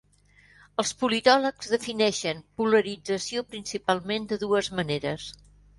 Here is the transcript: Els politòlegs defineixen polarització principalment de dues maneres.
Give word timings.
Els 0.83 0.93
politòlegs 1.01 1.69
defineixen 1.75 2.41
polarització 2.63 3.47
principalment 3.53 4.31
de 4.35 4.45
dues 4.47 4.77
maneres. 4.81 5.33